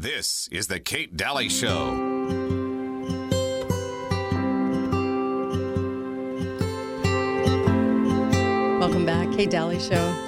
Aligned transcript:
This 0.00 0.46
is 0.52 0.68
the 0.68 0.78
Kate 0.78 1.16
Dalley 1.16 1.48
Show. 1.48 1.90
Welcome 8.78 9.04
back, 9.04 9.32
Kate 9.32 9.50
Dalley 9.50 9.80
Show. 9.80 10.27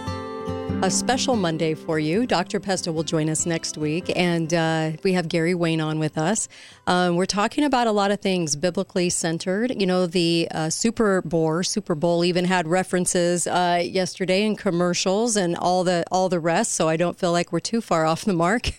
A 0.83 0.91
special 0.91 1.37
Monday 1.37 1.75
for 1.75 1.99
you. 1.99 2.27
Dr. 2.27 2.59
Pesta 2.59 2.91
will 2.91 3.03
join 3.03 3.29
us 3.29 3.45
next 3.45 3.77
week, 3.77 4.11
and 4.17 4.55
uh, 4.55 4.93
we 5.03 5.13
have 5.13 5.29
Gary 5.29 5.55
Wayne 5.55 5.79
on 5.79 5.99
with 5.99 6.17
us. 6.17 6.49
Um, 6.87 7.17
we're 7.17 7.27
talking 7.27 7.65
about 7.65 7.87
a 7.87 7.93
lot 7.93 8.11
of 8.11 8.21
things 8.21 8.57
biblically 8.57 9.11
centered. 9.11 9.79
You 9.79 9.87
know, 9.87 10.07
the 10.07 10.49
uh, 10.51 10.71
Super 10.71 11.21
Bowl, 11.21 11.63
Super 11.65 11.95
Bowl 11.95 12.25
even 12.25 12.47
had 12.47 12.67
references 12.67 13.47
uh, 13.47 13.83
yesterday 13.85 14.43
in 14.43 14.57
commercials 14.57 15.37
and 15.37 15.55
all 15.55 15.85
the 15.85 16.03
all 16.11 16.31
the 16.31 16.41
rest. 16.41 16.73
So 16.73 16.89
I 16.89 16.97
don't 16.97 17.19
feel 17.19 17.31
like 17.31 17.53
we're 17.53 17.61
too 17.61 17.83
far 17.83 18.07
off 18.11 18.25
the 18.25 18.33
mark. 18.33 18.71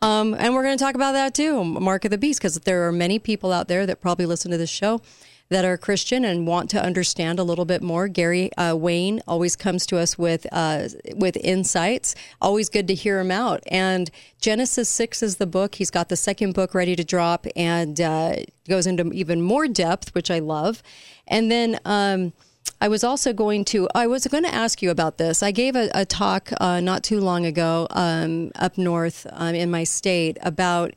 um, 0.00 0.32
and 0.32 0.54
we're 0.54 0.62
going 0.62 0.78
to 0.78 0.82
talk 0.82 0.94
about 0.94 1.12
that 1.12 1.34
too, 1.34 1.62
Mark 1.62 2.06
of 2.06 2.10
the 2.10 2.16
Beast, 2.16 2.40
because 2.40 2.54
there 2.60 2.88
are 2.88 2.92
many 2.92 3.18
people 3.18 3.52
out 3.52 3.68
there 3.68 3.84
that 3.84 4.00
probably 4.00 4.24
listen 4.24 4.50
to 4.50 4.56
this 4.56 4.70
show 4.70 5.02
that 5.50 5.64
are 5.64 5.76
Christian 5.76 6.24
and 6.24 6.46
want 6.46 6.70
to 6.70 6.82
understand 6.82 7.38
a 7.38 7.42
little 7.42 7.64
bit 7.64 7.82
more. 7.82 8.08
Gary 8.08 8.52
uh, 8.56 8.74
Wayne 8.76 9.22
always 9.28 9.56
comes 9.56 9.86
to 9.86 9.98
us 9.98 10.18
with 10.18 10.46
uh, 10.52 10.88
with 11.14 11.36
insights. 11.36 12.14
Always 12.40 12.68
good 12.68 12.88
to 12.88 12.94
hear 12.94 13.20
him 13.20 13.30
out. 13.30 13.62
And 13.68 14.10
Genesis 14.40 14.88
six 14.88 15.22
is 15.22 15.36
the 15.36 15.46
book. 15.46 15.76
He's 15.76 15.90
got 15.90 16.08
the 16.08 16.16
second 16.16 16.54
book 16.54 16.74
ready 16.74 16.96
to 16.96 17.04
drop 17.04 17.46
and 17.54 18.00
uh, 18.00 18.36
goes 18.68 18.86
into 18.86 19.12
even 19.12 19.42
more 19.42 19.68
depth, 19.68 20.14
which 20.14 20.30
I 20.30 20.38
love. 20.38 20.82
And 21.26 21.50
then. 21.50 21.78
Um, 21.84 22.32
I 22.80 22.88
was 22.88 23.04
also 23.04 23.32
going 23.32 23.64
to. 23.66 23.88
I 23.94 24.06
was 24.06 24.26
going 24.26 24.42
to 24.44 24.54
ask 24.54 24.82
you 24.82 24.90
about 24.90 25.18
this. 25.18 25.42
I 25.42 25.52
gave 25.52 25.76
a, 25.76 25.90
a 25.94 26.04
talk 26.04 26.50
uh, 26.60 26.80
not 26.80 27.02
too 27.02 27.20
long 27.20 27.46
ago 27.46 27.86
um, 27.90 28.52
up 28.56 28.76
north 28.78 29.26
um, 29.32 29.54
in 29.54 29.70
my 29.70 29.84
state 29.84 30.38
about 30.42 30.94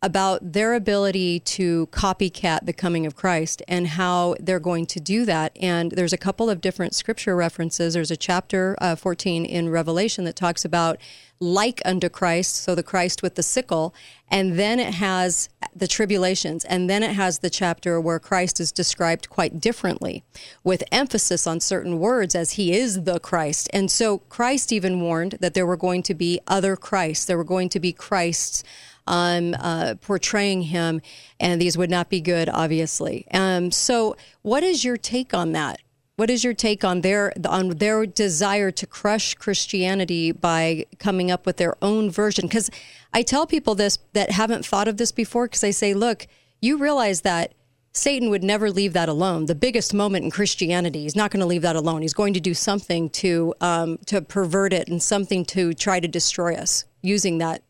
about 0.00 0.52
their 0.52 0.74
ability 0.74 1.40
to 1.40 1.88
copycat 1.88 2.64
the 2.64 2.72
coming 2.72 3.04
of 3.04 3.16
Christ 3.16 3.62
and 3.66 3.88
how 3.88 4.36
they're 4.38 4.60
going 4.60 4.86
to 4.86 5.00
do 5.00 5.24
that. 5.24 5.56
And 5.60 5.90
there's 5.92 6.12
a 6.12 6.18
couple 6.18 6.48
of 6.48 6.60
different 6.60 6.94
scripture 6.94 7.34
references. 7.34 7.94
There's 7.94 8.12
a 8.12 8.16
chapter 8.16 8.76
uh, 8.80 8.94
14 8.94 9.44
in 9.44 9.70
Revelation 9.70 10.24
that 10.24 10.36
talks 10.36 10.64
about 10.64 10.98
like 11.40 11.80
unto 11.84 12.08
Christ, 12.08 12.56
so 12.56 12.74
the 12.74 12.82
Christ 12.82 13.22
with 13.22 13.36
the 13.36 13.42
sickle, 13.42 13.94
and 14.28 14.58
then 14.58 14.80
it 14.80 14.94
has 14.94 15.48
the 15.74 15.86
tribulations, 15.86 16.64
and 16.64 16.90
then 16.90 17.04
it 17.04 17.12
has 17.12 17.38
the 17.38 17.50
chapter 17.50 18.00
where 18.00 18.18
Christ 18.18 18.58
is 18.58 18.72
described 18.72 19.30
quite 19.30 19.60
differently, 19.60 20.24
with 20.64 20.82
emphasis 20.90 21.46
on 21.46 21.60
certain 21.60 22.00
words 22.00 22.34
as 22.34 22.52
he 22.52 22.76
is 22.76 23.04
the 23.04 23.20
Christ. 23.20 23.70
And 23.72 23.88
so 23.88 24.18
Christ 24.18 24.72
even 24.72 25.00
warned 25.00 25.36
that 25.40 25.54
there 25.54 25.66
were 25.66 25.76
going 25.76 26.02
to 26.04 26.14
be 26.14 26.40
other 26.48 26.74
Christs, 26.74 27.24
there 27.24 27.38
were 27.38 27.44
going 27.44 27.68
to 27.68 27.80
be 27.80 27.92
Christs 27.92 28.64
um, 29.08 29.56
uh, 29.58 29.94
portraying 30.00 30.62
him, 30.62 31.00
and 31.40 31.60
these 31.60 31.76
would 31.76 31.90
not 31.90 32.08
be 32.08 32.20
good, 32.20 32.48
obviously. 32.48 33.26
Um, 33.32 33.72
so, 33.72 34.16
what 34.42 34.62
is 34.62 34.84
your 34.84 34.96
take 34.96 35.34
on 35.34 35.52
that? 35.52 35.80
What 36.16 36.30
is 36.30 36.42
your 36.44 36.54
take 36.54 36.84
on 36.84 37.00
their 37.00 37.32
on 37.48 37.70
their 37.70 38.04
desire 38.04 38.70
to 38.72 38.86
crush 38.86 39.34
Christianity 39.34 40.32
by 40.32 40.86
coming 40.98 41.30
up 41.30 41.46
with 41.46 41.56
their 41.56 41.76
own 41.80 42.10
version? 42.10 42.46
Because 42.46 42.70
I 43.12 43.22
tell 43.22 43.46
people 43.46 43.74
this 43.74 43.98
that 44.12 44.30
haven't 44.30 44.66
thought 44.66 44.88
of 44.88 44.96
this 44.96 45.12
before, 45.12 45.46
because 45.46 45.64
I 45.64 45.70
say, 45.70 45.94
look, 45.94 46.26
you 46.60 46.76
realize 46.76 47.22
that 47.22 47.54
Satan 47.92 48.30
would 48.30 48.42
never 48.42 48.70
leave 48.70 48.92
that 48.92 49.08
alone. 49.08 49.46
The 49.46 49.54
biggest 49.54 49.94
moment 49.94 50.24
in 50.24 50.30
Christianity, 50.30 51.02
he's 51.02 51.16
not 51.16 51.30
going 51.30 51.40
to 51.40 51.46
leave 51.46 51.62
that 51.62 51.76
alone. 51.76 52.02
He's 52.02 52.14
going 52.14 52.34
to 52.34 52.40
do 52.40 52.52
something 52.52 53.10
to 53.10 53.54
um, 53.60 53.98
to 54.06 54.20
pervert 54.20 54.72
it 54.72 54.88
and 54.88 55.02
something 55.02 55.44
to 55.46 55.72
try 55.72 56.00
to 56.00 56.08
destroy 56.08 56.54
us 56.54 56.84
using 57.00 57.38
that 57.38 57.62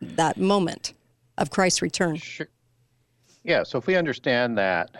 that 0.00 0.36
moment 0.38 0.94
of 1.36 1.50
Christ's 1.50 1.82
return. 1.82 2.16
Sure. 2.16 2.48
Yeah. 3.44 3.62
So 3.62 3.78
if 3.78 3.86
we 3.86 3.96
understand 3.96 4.58
that 4.58 4.90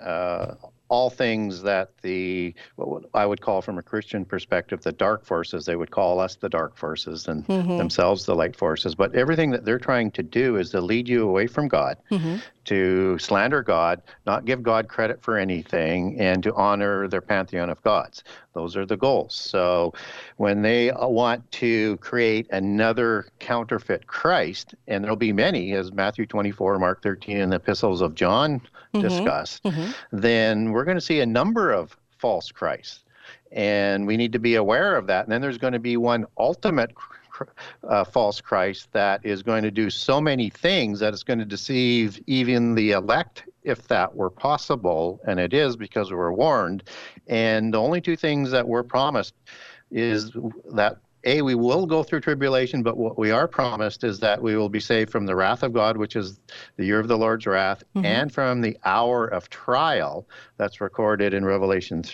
uh, 0.00 0.54
all 0.92 1.08
things 1.08 1.62
that 1.62 1.88
the 2.02 2.54
what 2.76 3.04
I 3.14 3.24
would 3.24 3.40
call 3.40 3.62
from 3.62 3.78
a 3.78 3.82
Christian 3.82 4.26
perspective 4.26 4.82
the 4.82 4.92
dark 4.92 5.24
forces 5.24 5.64
they 5.64 5.74
would 5.74 5.90
call 5.90 6.20
us 6.20 6.36
the 6.36 6.50
dark 6.50 6.76
forces 6.76 7.28
and 7.28 7.46
mm-hmm. 7.46 7.78
themselves 7.78 8.26
the 8.26 8.34
light 8.34 8.54
forces 8.54 8.94
but 8.94 9.14
everything 9.14 9.50
that 9.52 9.64
they're 9.64 9.78
trying 9.78 10.10
to 10.10 10.22
do 10.22 10.56
is 10.56 10.68
to 10.70 10.82
lead 10.82 11.08
you 11.08 11.26
away 11.26 11.46
from 11.46 11.66
God 11.66 11.96
mm-hmm. 12.10 12.36
To 12.64 13.18
slander 13.18 13.62
God 13.62 14.02
not 14.26 14.44
give 14.44 14.62
God 14.62 14.88
credit 14.88 15.22
for 15.22 15.36
anything 15.38 16.20
and 16.20 16.42
to 16.42 16.54
honor 16.54 17.08
their 17.08 17.20
pantheon 17.20 17.70
of 17.70 17.82
gods 17.82 18.24
those 18.54 18.76
are 18.76 18.86
the 18.86 18.96
goals 18.96 19.34
so 19.34 19.92
when 20.36 20.62
they 20.62 20.92
want 21.00 21.50
to 21.52 21.96
create 21.98 22.46
another 22.50 23.26
counterfeit 23.38 24.06
Christ 24.06 24.74
and 24.88 25.02
there'll 25.02 25.16
be 25.16 25.32
many 25.32 25.72
as 25.72 25.92
Matthew 25.92 26.26
24 26.26 26.78
Mark 26.78 27.02
13 27.02 27.38
and 27.38 27.52
the 27.52 27.56
epistles 27.56 28.00
of 28.00 28.14
John 28.14 28.60
mm-hmm. 28.94 29.00
discussed 29.00 29.62
mm-hmm. 29.64 29.90
then 30.12 30.72
we're 30.72 30.84
going 30.84 30.96
to 30.96 31.00
see 31.00 31.20
a 31.20 31.26
number 31.26 31.72
of 31.72 31.96
false 32.22 32.52
Christs. 32.52 33.04
And 33.50 34.06
we 34.06 34.16
need 34.16 34.32
to 34.32 34.38
be 34.38 34.54
aware 34.54 34.96
of 34.96 35.08
that. 35.08 35.26
And 35.26 35.32
then 35.32 35.42
there's 35.42 35.58
going 35.58 35.74
to 35.74 35.78
be 35.78 35.98
one 35.98 36.24
ultimate 36.38 36.94
uh, 37.88 38.04
false 38.04 38.40
Christ 38.40 38.92
that 38.92 39.24
is 39.24 39.42
going 39.42 39.62
to 39.62 39.70
do 39.70 39.90
so 39.90 40.20
many 40.20 40.50
things 40.50 41.00
that 41.00 41.12
it's 41.12 41.22
going 41.22 41.38
to 41.38 41.44
deceive 41.44 42.20
even 42.26 42.74
the 42.74 42.92
elect, 42.92 43.44
if 43.62 43.88
that 43.88 44.14
were 44.14 44.30
possible. 44.30 45.20
And 45.26 45.38
it 45.38 45.54
is 45.54 45.76
because 45.76 46.12
we're 46.12 46.32
warned. 46.32 46.84
And 47.26 47.74
the 47.74 47.80
only 47.80 48.00
two 48.00 48.16
things 48.16 48.50
that 48.50 48.66
we're 48.66 48.82
promised 48.82 49.34
is 49.90 50.32
that 50.72 50.96
a, 51.24 51.42
we 51.42 51.54
will 51.54 51.86
go 51.86 52.02
through 52.02 52.20
tribulation, 52.20 52.82
but 52.82 52.96
what 52.96 53.18
we 53.18 53.30
are 53.30 53.46
promised 53.46 54.04
is 54.04 54.18
that 54.20 54.40
we 54.40 54.56
will 54.56 54.68
be 54.68 54.80
saved 54.80 55.10
from 55.10 55.26
the 55.26 55.36
wrath 55.36 55.62
of 55.62 55.72
God, 55.72 55.96
which 55.96 56.16
is 56.16 56.40
the 56.76 56.84
year 56.84 56.98
of 56.98 57.08
the 57.08 57.18
Lord's 57.18 57.46
wrath, 57.46 57.84
mm-hmm. 57.94 58.04
and 58.04 58.32
from 58.32 58.60
the 58.60 58.76
hour 58.84 59.26
of 59.26 59.48
trial 59.48 60.26
that's 60.56 60.80
recorded 60.80 61.34
in 61.34 61.44
Revelation 61.44 62.04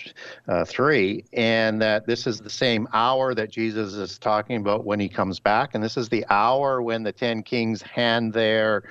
uh, 0.48 0.64
3, 0.64 1.24
and 1.32 1.80
that 1.80 2.06
this 2.06 2.26
is 2.26 2.38
the 2.38 2.50
same 2.50 2.88
hour 2.92 3.34
that 3.34 3.50
Jesus 3.50 3.94
is 3.94 4.18
talking 4.18 4.56
about 4.56 4.84
when 4.84 5.00
he 5.00 5.08
comes 5.08 5.41
back. 5.41 5.74
And 5.74 5.82
this 5.82 5.97
is 5.97 6.08
the 6.08 6.24
hour 6.30 6.82
when 6.82 7.02
the 7.02 7.12
ten 7.12 7.42
kings 7.42 7.82
hand 7.82 8.32
their 8.32 8.84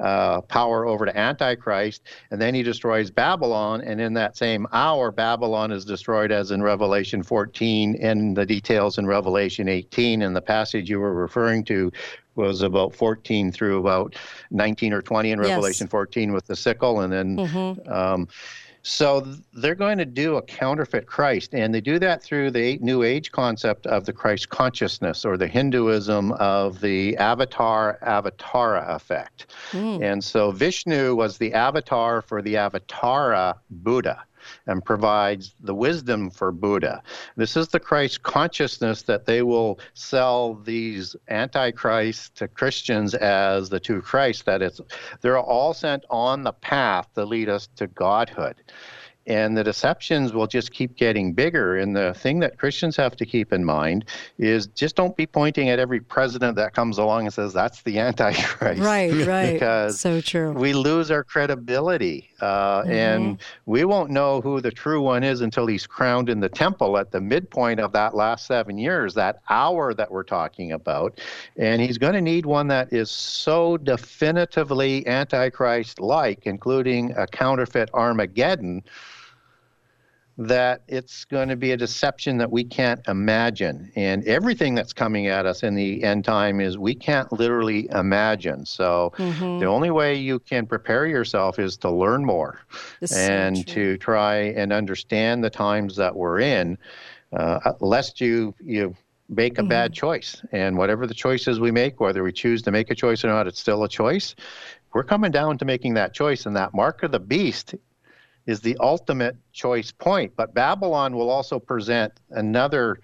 uh, 0.00 0.40
power 0.42 0.86
over 0.86 1.04
to 1.04 1.16
Antichrist, 1.16 2.02
and 2.30 2.40
then 2.40 2.54
he 2.54 2.62
destroys 2.62 3.10
Babylon. 3.10 3.80
And 3.80 4.00
in 4.00 4.14
that 4.14 4.36
same 4.36 4.66
hour, 4.72 5.10
Babylon 5.10 5.72
is 5.72 5.84
destroyed, 5.84 6.30
as 6.30 6.50
in 6.50 6.62
Revelation 6.62 7.22
14, 7.22 7.96
and 8.00 8.36
the 8.36 8.46
details 8.46 8.98
in 8.98 9.06
Revelation 9.06 9.68
18. 9.68 10.22
And 10.22 10.34
the 10.34 10.42
passage 10.42 10.88
you 10.88 11.00
were 11.00 11.14
referring 11.14 11.64
to 11.64 11.92
was 12.34 12.62
about 12.62 12.94
14 12.94 13.50
through 13.50 13.80
about 13.80 14.14
19 14.50 14.92
or 14.92 15.02
20 15.02 15.32
in 15.32 15.40
Revelation 15.40 15.86
yes. 15.86 15.90
14 15.90 16.32
with 16.32 16.46
the 16.46 16.56
sickle, 16.56 17.00
and 17.00 17.12
then. 17.12 17.36
Mm-hmm. 17.36 17.92
Um, 17.92 18.28
so 18.88 19.20
they're 19.52 19.74
going 19.74 19.98
to 19.98 20.06
do 20.06 20.36
a 20.36 20.42
counterfeit 20.42 21.06
Christ, 21.06 21.54
and 21.54 21.74
they 21.74 21.80
do 21.80 21.98
that 21.98 22.22
through 22.22 22.52
the 22.52 22.78
New 22.78 23.02
Age 23.02 23.30
concept 23.30 23.86
of 23.86 24.06
the 24.06 24.14
Christ 24.14 24.48
consciousness 24.48 25.26
or 25.26 25.36
the 25.36 25.46
Hinduism 25.46 26.32
of 26.32 26.80
the 26.80 27.14
avatar 27.18 27.98
avatara 28.02 28.88
effect. 28.94 29.46
Mm. 29.72 30.02
And 30.02 30.24
so 30.24 30.52
Vishnu 30.52 31.14
was 31.14 31.36
the 31.36 31.52
avatar 31.52 32.22
for 32.22 32.40
the 32.40 32.54
avatara 32.54 33.58
Buddha 33.70 34.24
and 34.66 34.84
provides 34.84 35.54
the 35.60 35.74
wisdom 35.74 36.30
for 36.30 36.52
Buddha. 36.52 37.02
This 37.36 37.56
is 37.56 37.68
the 37.68 37.80
Christ 37.80 38.22
consciousness 38.22 39.02
that 39.02 39.26
they 39.26 39.42
will 39.42 39.78
sell 39.94 40.54
these 40.54 41.16
antichrists 41.28 42.30
to 42.36 42.48
Christians 42.48 43.14
as 43.14 43.68
the 43.68 43.80
two 43.80 44.00
Christs, 44.00 44.42
that 44.44 44.62
it's 44.62 44.80
they're 45.20 45.38
all 45.38 45.74
sent 45.74 46.04
on 46.10 46.42
the 46.42 46.52
path 46.52 47.08
to 47.14 47.24
lead 47.24 47.48
us 47.48 47.68
to 47.76 47.86
godhood 47.86 48.56
and 49.28 49.56
the 49.56 49.62
deceptions 49.62 50.32
will 50.32 50.46
just 50.46 50.72
keep 50.72 50.96
getting 50.96 51.34
bigger. 51.34 51.76
And 51.76 51.94
the 51.94 52.14
thing 52.14 52.40
that 52.40 52.58
Christians 52.58 52.96
have 52.96 53.14
to 53.16 53.26
keep 53.26 53.52
in 53.52 53.62
mind 53.62 54.06
is 54.38 54.68
just 54.68 54.96
don't 54.96 55.14
be 55.16 55.26
pointing 55.26 55.68
at 55.68 55.78
every 55.78 56.00
president 56.00 56.56
that 56.56 56.74
comes 56.74 56.96
along 56.96 57.26
and 57.26 57.34
says 57.34 57.52
that's 57.52 57.82
the 57.82 57.98
Antichrist. 58.08 58.80
Right, 58.80 59.12
right. 59.26 59.52
because 59.52 60.00
so 60.00 60.22
true. 60.22 60.52
We 60.52 60.72
lose 60.72 61.10
our 61.10 61.22
credibility, 61.22 62.30
uh, 62.40 62.80
mm-hmm. 62.80 62.90
and 62.90 63.38
we 63.66 63.84
won't 63.84 64.10
know 64.10 64.40
who 64.40 64.62
the 64.62 64.70
true 64.70 65.02
one 65.02 65.22
is 65.22 65.42
until 65.42 65.66
he's 65.66 65.86
crowned 65.86 66.30
in 66.30 66.40
the 66.40 66.48
temple 66.48 66.96
at 66.96 67.10
the 67.10 67.20
midpoint 67.20 67.80
of 67.80 67.92
that 67.92 68.14
last 68.14 68.46
seven 68.46 68.78
years, 68.78 69.12
that 69.14 69.42
hour 69.50 69.92
that 69.92 70.10
we're 70.10 70.22
talking 70.22 70.72
about. 70.72 71.20
And 71.58 71.82
he's 71.82 71.98
going 71.98 72.14
to 72.14 72.22
need 72.22 72.46
one 72.46 72.68
that 72.68 72.94
is 72.94 73.10
so 73.10 73.76
definitively 73.76 75.06
Antichrist-like, 75.06 76.46
including 76.46 77.14
a 77.18 77.26
counterfeit 77.26 77.90
Armageddon 77.92 78.82
that 80.38 80.82
it's 80.86 81.24
going 81.24 81.48
to 81.48 81.56
be 81.56 81.72
a 81.72 81.76
deception 81.76 82.38
that 82.38 82.50
we 82.50 82.62
can't 82.62 83.00
imagine. 83.08 83.90
And 83.96 84.24
everything 84.24 84.76
that's 84.76 84.92
coming 84.92 85.26
at 85.26 85.46
us 85.46 85.64
in 85.64 85.74
the 85.74 86.04
end 86.04 86.24
time 86.24 86.60
is 86.60 86.78
we 86.78 86.94
can't 86.94 87.30
literally 87.32 87.88
imagine. 87.90 88.64
So 88.64 89.12
mm-hmm. 89.16 89.58
the 89.58 89.66
only 89.66 89.90
way 89.90 90.14
you 90.14 90.38
can 90.38 90.64
prepare 90.64 91.06
yourself 91.06 91.58
is 91.58 91.76
to 91.78 91.90
learn 91.90 92.24
more 92.24 92.60
and 93.16 93.66
to 93.66 93.98
try 93.98 94.36
and 94.36 94.72
understand 94.72 95.42
the 95.42 95.50
times 95.50 95.96
that 95.96 96.14
we're 96.14 96.38
in, 96.38 96.78
uh, 97.32 97.72
lest 97.80 98.20
you 98.20 98.54
you 98.64 98.94
make 99.28 99.58
a 99.58 99.62
mm-hmm. 99.62 99.68
bad 99.68 99.92
choice. 99.92 100.40
And 100.52 100.78
whatever 100.78 101.08
the 101.08 101.14
choices 101.14 101.58
we 101.58 101.72
make, 101.72 101.98
whether 101.98 102.22
we 102.22 102.32
choose 102.32 102.62
to 102.62 102.70
make 102.70 102.90
a 102.90 102.94
choice 102.94 103.24
or 103.24 103.28
not, 103.28 103.48
it's 103.48 103.60
still 103.60 103.82
a 103.82 103.88
choice. 103.88 104.36
We're 104.94 105.02
coming 105.04 105.32
down 105.32 105.58
to 105.58 105.64
making 105.64 105.94
that 105.94 106.14
choice, 106.14 106.46
and 106.46 106.56
that 106.56 106.72
mark 106.74 107.02
of 107.02 107.12
the 107.12 107.20
beast 107.20 107.74
is 108.48 108.60
the 108.60 108.76
ultimate 108.80 109.36
choice 109.52 109.92
point. 109.92 110.32
But 110.34 110.54
Babylon 110.54 111.14
will 111.14 111.30
also 111.30 111.60
present 111.60 112.14
another 112.30 112.98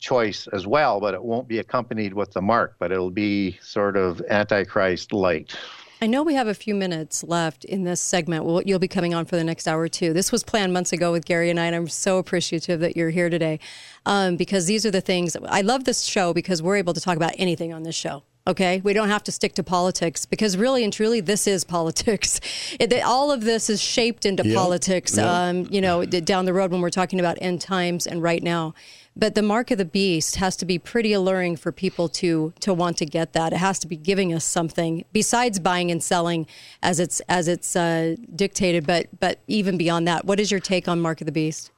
choice 0.00 0.48
as 0.52 0.66
well, 0.66 1.00
but 1.00 1.14
it 1.14 1.22
won't 1.22 1.46
be 1.46 1.60
accompanied 1.60 2.12
with 2.12 2.32
the 2.32 2.42
mark, 2.42 2.74
but 2.78 2.90
it'll 2.90 3.10
be 3.10 3.56
sort 3.62 3.96
of 3.96 4.20
Antichrist 4.28 5.12
light. 5.12 5.54
I 6.02 6.06
know 6.06 6.22
we 6.22 6.34
have 6.34 6.48
a 6.48 6.54
few 6.54 6.74
minutes 6.74 7.22
left 7.22 7.64
in 7.64 7.84
this 7.84 8.00
segment. 8.00 8.46
Well, 8.46 8.62
you'll 8.62 8.78
be 8.78 8.88
coming 8.88 9.14
on 9.14 9.26
for 9.26 9.36
the 9.36 9.44
next 9.44 9.68
hour 9.68 9.86
too. 9.86 10.12
This 10.12 10.32
was 10.32 10.42
planned 10.42 10.72
months 10.72 10.92
ago 10.92 11.12
with 11.12 11.24
Gary 11.24 11.50
and 11.50 11.60
I, 11.60 11.66
and 11.66 11.76
I'm 11.76 11.88
so 11.88 12.18
appreciative 12.18 12.80
that 12.80 12.96
you're 12.96 13.10
here 13.10 13.30
today 13.30 13.60
um, 14.06 14.36
because 14.36 14.66
these 14.66 14.84
are 14.84 14.90
the 14.90 15.02
things 15.02 15.36
I 15.46 15.60
love 15.60 15.84
this 15.84 16.02
show 16.02 16.32
because 16.32 16.62
we're 16.62 16.76
able 16.76 16.94
to 16.94 17.00
talk 17.00 17.16
about 17.16 17.34
anything 17.36 17.72
on 17.72 17.84
this 17.84 17.94
show. 17.94 18.24
Okay, 18.46 18.80
we 18.82 18.94
don't 18.94 19.10
have 19.10 19.22
to 19.24 19.32
stick 19.32 19.54
to 19.54 19.62
politics 19.62 20.24
because 20.24 20.56
really 20.56 20.82
and 20.82 20.92
truly, 20.92 21.20
this 21.20 21.46
is 21.46 21.62
politics. 21.78 22.40
It, 22.78 22.92
all 23.02 23.30
of 23.30 23.44
this 23.44 23.68
is 23.68 23.82
shaped 23.82 24.24
into 24.24 24.46
yep. 24.46 24.56
politics. 24.56 25.16
Yep. 25.16 25.26
Um, 25.26 25.66
you 25.70 25.80
know, 25.80 26.04
down 26.04 26.46
the 26.46 26.54
road 26.54 26.70
when 26.70 26.80
we're 26.80 26.90
talking 26.90 27.20
about 27.20 27.38
end 27.40 27.60
times 27.60 28.06
and 28.06 28.22
right 28.22 28.42
now. 28.42 28.74
But 29.16 29.34
the 29.34 29.42
mark 29.42 29.70
of 29.70 29.78
the 29.78 29.84
beast 29.84 30.36
has 30.36 30.56
to 30.56 30.64
be 30.64 30.78
pretty 30.78 31.12
alluring 31.12 31.56
for 31.56 31.72
people 31.72 32.08
to 32.08 32.54
to 32.60 32.72
want 32.72 32.96
to 32.98 33.06
get 33.06 33.32
that. 33.34 33.52
It 33.52 33.56
has 33.56 33.78
to 33.80 33.86
be 33.86 33.96
giving 33.96 34.32
us 34.32 34.44
something 34.44 35.04
besides 35.12 35.58
buying 35.58 35.90
and 35.90 36.02
selling 36.02 36.46
as 36.82 37.00
it's 37.00 37.20
as 37.28 37.48
it's 37.48 37.76
uh, 37.76 38.16
dictated. 38.34 38.86
But 38.86 39.08
but 39.18 39.40
even 39.48 39.76
beyond 39.76 40.08
that, 40.08 40.24
what 40.24 40.40
is 40.40 40.50
your 40.50 40.60
take 40.60 40.88
on 40.88 41.00
mark 41.00 41.20
of 41.20 41.26
the 41.26 41.32
beast? 41.32 41.70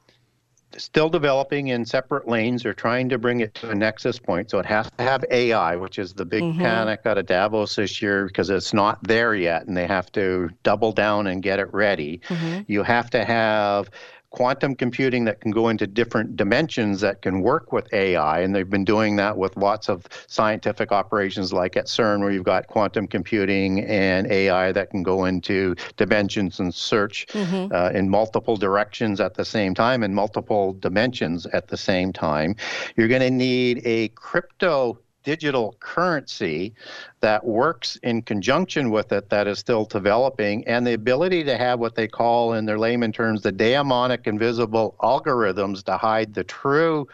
Still 0.77 1.09
developing 1.09 1.67
in 1.67 1.85
separate 1.85 2.27
lanes. 2.27 2.63
They're 2.63 2.73
trying 2.73 3.09
to 3.09 3.17
bring 3.17 3.41
it 3.41 3.53
to 3.55 3.69
a 3.69 3.75
nexus 3.75 4.19
point. 4.19 4.49
So 4.49 4.59
it 4.59 4.65
has 4.65 4.89
to 4.97 5.03
have 5.03 5.23
AI, 5.29 5.75
which 5.75 5.99
is 5.99 6.13
the 6.13 6.25
big 6.25 6.43
mm-hmm. 6.43 6.59
panic 6.59 7.01
out 7.05 7.17
of 7.17 7.25
Davos 7.25 7.75
this 7.75 8.01
year 8.01 8.25
because 8.27 8.49
it's 8.49 8.73
not 8.73 9.03
there 9.03 9.35
yet, 9.35 9.65
and 9.67 9.75
they 9.75 9.87
have 9.87 10.11
to 10.13 10.49
double 10.63 10.91
down 10.91 11.27
and 11.27 11.41
get 11.41 11.59
it 11.59 11.73
ready. 11.73 12.21
Mm-hmm. 12.27 12.61
You 12.67 12.83
have 12.83 13.09
to 13.11 13.23
have 13.23 13.89
quantum 14.33 14.75
computing 14.75 15.25
that 15.25 15.39
can 15.41 15.51
go 15.51 15.69
into 15.69 15.85
different 15.85 16.35
dimensions 16.35 16.99
that 17.01 17.21
can 17.21 17.41
work 17.41 17.71
with 17.71 17.87
AI. 17.93 18.41
And 18.41 18.53
they've 18.53 18.69
been 18.69 18.83
doing 18.83 19.15
that 19.17 19.37
with 19.37 19.55
lots 19.55 19.89
of 19.89 20.07
scientific 20.25 20.91
operations, 20.91 21.53
like 21.53 21.77
at 21.77 21.85
CERN, 21.85 22.21
where 22.21 22.31
you've 22.31 22.43
got 22.43 22.65
quantum 22.65 23.07
computing 23.07 23.81
and 23.85 24.25
AI 24.31 24.71
that 24.71 24.89
can 24.89 25.03
go 25.03 25.25
into 25.25 25.75
dimensions 25.97 26.59
and 26.59 26.73
search 26.73 27.27
mm-hmm. 27.27 27.71
uh, 27.71 27.89
in 27.89 28.09
multiple 28.09 28.57
directions 28.57 29.21
at 29.21 29.35
the 29.35 29.45
same 29.45 29.75
time, 29.75 30.01
in 30.01 30.15
multiple 30.15 30.73
dimensions 30.73 31.45
at 31.47 31.67
the 31.67 31.77
same 31.77 32.11
time. 32.11 32.55
You're 32.95 33.07
going 33.07 33.21
to 33.21 33.31
need 33.31 33.83
a 33.85 34.07
crypto 34.09 34.97
digital 35.23 35.75
currency 35.79 36.73
that 37.21 37.45
works 37.45 37.95
in 38.03 38.21
conjunction 38.21 38.89
with 38.89 39.11
it 39.11 39.29
that 39.29 39.47
is 39.47 39.57
still 39.57 39.85
developing, 39.85 40.67
and 40.67 40.85
the 40.85 40.93
ability 40.93 41.43
to 41.43 41.57
have 41.57 41.79
what 41.79 41.95
they 41.95 42.07
call, 42.07 42.53
in 42.53 42.65
their 42.65 42.77
layman 42.77 43.11
terms, 43.11 43.41
the 43.41 43.51
daemonic 43.51 44.27
invisible 44.27 44.95
algorithms 45.01 45.83
to 45.83 45.95
hide 45.97 46.33
the 46.33 46.43
true 46.43 47.07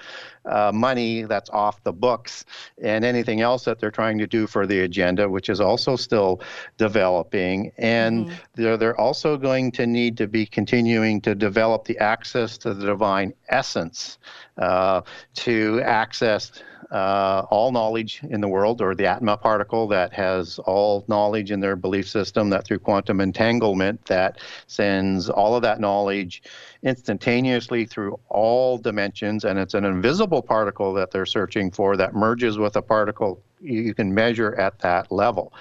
uh, 0.45 0.71
money 0.73 1.23
that's 1.23 1.49
off 1.51 1.83
the 1.83 1.93
books 1.93 2.45
and 2.81 3.05
anything 3.05 3.41
else 3.41 3.65
that 3.65 3.79
they're 3.79 3.91
trying 3.91 4.17
to 4.17 4.25
do 4.25 4.47
for 4.47 4.65
the 4.65 4.79
agenda, 4.79 5.29
which 5.29 5.49
is 5.49 5.61
also 5.61 5.95
still 5.95 6.41
developing. 6.77 7.71
And 7.77 8.25
mm-hmm. 8.25 8.35
they're, 8.55 8.77
they're 8.77 8.99
also 8.99 9.37
going 9.37 9.71
to 9.73 9.85
need 9.85 10.17
to 10.17 10.27
be 10.27 10.45
continuing 10.45 11.21
to 11.21 11.35
develop 11.35 11.85
the 11.85 11.97
access 11.99 12.57
to 12.59 12.73
the 12.73 12.85
divine 12.85 13.33
essence 13.49 14.17
uh, 14.57 15.01
to 15.35 15.81
access 15.83 16.51
uh, 16.91 17.45
all 17.49 17.71
knowledge 17.71 18.21
in 18.29 18.41
the 18.41 18.47
world, 18.47 18.81
or 18.81 18.95
the 18.95 19.05
Atma 19.05 19.37
particle 19.37 19.87
that 19.87 20.11
has 20.13 20.59
all 20.59 21.05
knowledge 21.07 21.51
in 21.51 21.59
their 21.59 21.75
belief 21.75 22.07
system, 22.07 22.49
that 22.49 22.65
through 22.65 22.79
quantum 22.79 23.21
entanglement, 23.21 24.03
that 24.05 24.39
sends 24.67 25.29
all 25.29 25.55
of 25.55 25.61
that 25.61 25.79
knowledge 25.79 26.41
instantaneously 26.83 27.85
through 27.85 28.19
all 28.29 28.77
dimensions, 28.77 29.43
and 29.43 29.59
it's 29.59 29.73
an 29.73 29.85
invisible 29.85 30.41
particle 30.41 30.93
that 30.93 31.11
they're 31.11 31.25
searching 31.25 31.69
for 31.69 31.95
that 31.97 32.15
merges 32.15 32.57
with 32.57 32.75
a 32.75 32.81
particle 32.81 33.41
you 33.61 33.93
can 33.93 34.13
measure 34.13 34.55
at 34.55 34.79
that 34.79 35.11
level. 35.11 35.53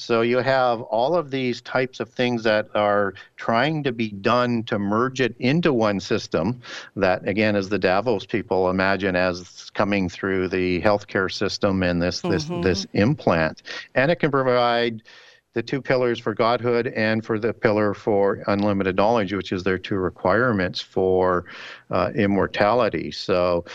So 0.00 0.22
you 0.22 0.38
have 0.38 0.80
all 0.80 1.14
of 1.14 1.30
these 1.30 1.60
types 1.60 2.00
of 2.00 2.08
things 2.08 2.42
that 2.44 2.68
are 2.74 3.12
trying 3.36 3.82
to 3.82 3.92
be 3.92 4.08
done 4.08 4.62
to 4.64 4.78
merge 4.78 5.20
it 5.20 5.36
into 5.38 5.74
one 5.74 6.00
system 6.00 6.62
that, 6.96 7.28
again, 7.28 7.54
as 7.54 7.68
the 7.68 7.78
Davos 7.78 8.24
people 8.24 8.70
imagine 8.70 9.14
as 9.14 9.70
coming 9.74 10.08
through 10.08 10.48
the 10.48 10.80
healthcare 10.80 11.30
system 11.30 11.82
and 11.82 12.00
this, 12.00 12.22
this, 12.22 12.46
mm-hmm. 12.46 12.62
this 12.62 12.86
implant. 12.94 13.62
And 13.94 14.10
it 14.10 14.16
can 14.16 14.30
provide 14.30 15.02
the 15.52 15.62
two 15.62 15.82
pillars 15.82 16.18
for 16.18 16.32
godhood 16.32 16.86
and 16.86 17.22
for 17.22 17.38
the 17.38 17.52
pillar 17.52 17.92
for 17.92 18.42
unlimited 18.46 18.96
knowledge, 18.96 19.34
which 19.34 19.52
is 19.52 19.64
their 19.64 19.78
two 19.78 19.96
requirements 19.96 20.80
for 20.80 21.44
uh, 21.90 22.10
immortality. 22.14 23.10
So, 23.10 23.66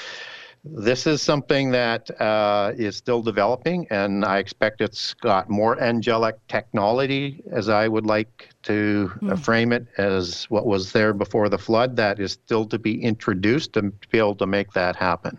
this 0.66 1.06
is 1.06 1.22
something 1.22 1.72
that 1.72 2.10
uh, 2.20 2.74
is 2.76 2.98
still 2.98 3.22
developing, 3.22 3.88
and 3.92 4.26
I 4.26 4.40
expect 4.40 4.82
it's 4.82 5.14
got 5.14 5.50
more 5.50 5.80
angelic 5.82 6.36
technology, 6.48 7.44
as 7.52 7.70
I 7.70 7.88
would 7.88 8.06
like 8.06 8.50
to 8.66 9.12
mm. 9.22 9.40
frame 9.40 9.72
it, 9.72 9.88
as 9.98 10.46
what 10.46 10.66
was 10.66 10.92
there 10.92 11.14
before 11.14 11.50
the 11.50 11.58
flood, 11.58 11.96
that 11.96 12.20
is 12.20 12.34
still 12.34 12.66
to 12.66 12.78
be 12.78 13.02
introduced 13.02 13.74
to 13.74 13.84
be 14.12 14.18
able 14.18 14.36
to 14.36 14.46
make 14.46 14.74
that 14.74 14.96
happen. 14.96 15.38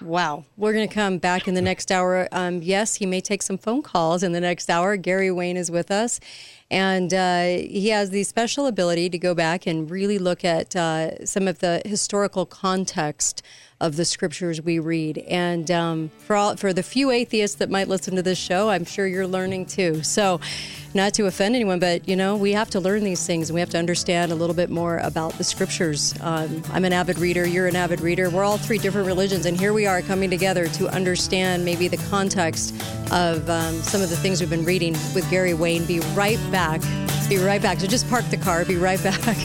Wow. 0.00 0.44
We're 0.56 0.72
going 0.72 0.88
to 0.88 0.94
come 0.94 1.18
back 1.18 1.46
in 1.46 1.54
the 1.54 1.62
next 1.62 1.92
hour. 1.92 2.28
Um, 2.32 2.62
yes, 2.62 2.96
he 2.96 3.06
may 3.06 3.20
take 3.20 3.42
some 3.42 3.58
phone 3.58 3.82
calls 3.82 4.22
in 4.22 4.32
the 4.32 4.40
next 4.40 4.68
hour. 4.68 4.96
Gary 4.96 5.30
Wayne 5.30 5.56
is 5.56 5.70
with 5.70 5.90
us. 5.90 6.18
And 6.70 7.12
uh, 7.12 7.44
he 7.44 7.90
has 7.90 8.10
the 8.10 8.24
special 8.24 8.66
ability 8.66 9.10
to 9.10 9.18
go 9.18 9.34
back 9.34 9.66
and 9.66 9.90
really 9.90 10.18
look 10.18 10.42
at 10.42 10.74
uh, 10.74 11.24
some 11.26 11.46
of 11.46 11.58
the 11.58 11.82
historical 11.84 12.46
context 12.46 13.42
of 13.82 13.96
the 13.96 14.04
scriptures 14.04 14.62
we 14.62 14.78
read. 14.78 15.18
And 15.18 15.70
um, 15.70 16.10
for 16.18 16.36
all, 16.36 16.56
for 16.56 16.72
the 16.72 16.84
few 16.84 17.10
atheists 17.10 17.56
that 17.56 17.68
might 17.68 17.88
listen 17.88 18.14
to 18.16 18.22
this 18.22 18.38
show, 18.38 18.70
I'm 18.70 18.84
sure 18.84 19.06
you're 19.06 19.26
learning 19.26 19.66
too. 19.66 20.02
So, 20.02 20.40
not 20.94 21.14
to 21.14 21.26
offend 21.26 21.56
anyone, 21.56 21.80
but 21.80 22.08
you 22.08 22.14
know, 22.14 22.36
we 22.36 22.52
have 22.52 22.61
to 22.70 22.80
learn 22.80 23.04
these 23.04 23.26
things 23.26 23.50
and 23.50 23.54
we 23.54 23.60
have 23.60 23.70
to 23.70 23.78
understand 23.78 24.32
a 24.32 24.34
little 24.34 24.54
bit 24.54 24.70
more 24.70 24.98
about 24.98 25.32
the 25.34 25.44
scriptures. 25.44 26.14
Um, 26.20 26.62
I'm 26.72 26.84
an 26.84 26.92
avid 26.92 27.18
reader, 27.18 27.46
you're 27.46 27.66
an 27.66 27.76
avid 27.76 28.00
reader. 28.00 28.30
We're 28.30 28.44
all 28.44 28.58
three 28.58 28.78
different 28.78 29.06
religions, 29.06 29.46
and 29.46 29.58
here 29.58 29.72
we 29.72 29.86
are 29.86 30.02
coming 30.02 30.30
together 30.30 30.68
to 30.68 30.88
understand 30.88 31.64
maybe 31.64 31.88
the 31.88 31.96
context 32.08 32.74
of 33.10 33.48
um, 33.48 33.74
some 33.82 34.02
of 34.02 34.10
the 34.10 34.16
things 34.16 34.40
we've 34.40 34.50
been 34.50 34.64
reading 34.64 34.92
with 35.14 35.28
Gary 35.30 35.54
Wayne. 35.54 35.84
Be 35.84 36.00
right 36.14 36.38
back. 36.50 36.80
Be 37.28 37.38
right 37.38 37.62
back. 37.62 37.80
So 37.80 37.86
just 37.86 38.08
park 38.08 38.24
the 38.26 38.36
car, 38.36 38.64
be 38.64 38.76
right 38.76 39.02
back. 39.04 39.36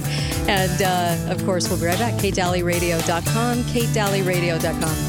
And 0.47 0.81
uh, 0.81 1.31
of 1.31 1.43
course, 1.45 1.69
we'll 1.69 1.79
be 1.79 1.86
right 1.86 2.00
back. 2.00 2.13
KateDalleyRadio.com, 2.15 3.63
KateDalleyRadio.com. 3.63 5.06